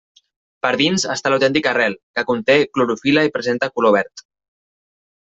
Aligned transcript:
Per 0.65 0.69
dins 0.81 1.03
està 1.15 1.31
l'autèntica 1.33 1.69
arrel, 1.73 1.97
que 2.19 2.23
conté 2.31 2.55
clorofil·la 2.79 3.27
i 3.29 3.33
presenta 3.37 3.71
color 3.77 3.95
verd. 4.01 4.25